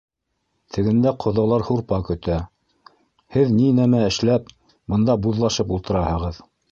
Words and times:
—Тегендә 0.75 1.11
ҡоҙалар 1.23 1.65
һурпа 1.67 1.99
көтә, 2.07 2.37
һеҙ 3.35 3.51
ни 3.59 3.67
нәмә 3.81 3.99
эшләп 4.07 4.49
бында 4.95 5.17
буҙлашып 5.27 5.75
ултыраһығыҙ? 5.77 6.41